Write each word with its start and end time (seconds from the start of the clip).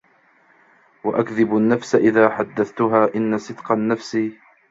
وَأَكْذِبُ 1.03 1.55
النَّفْسَ 1.57 1.95
إذَا 1.95 2.29
حَدَّثْتُهَا 2.29 3.15
إنَّ 3.15 3.37
صِدْقَ 3.37 3.71
النَّفْسِ 3.71 4.17